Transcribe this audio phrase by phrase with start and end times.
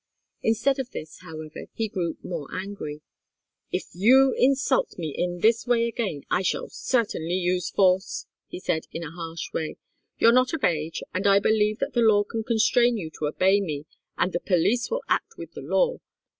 [0.41, 3.01] Instead of this, however, he grew more angry.
[3.71, 8.87] "If you insult me in this way again, I shall certainly use force," he said,
[8.91, 9.75] in a harsh way.
[10.17, 13.61] "You're not of age, and I believe that the law can constrain you to obey
[13.61, 13.85] me,
[14.17, 15.99] and the police will act with the law.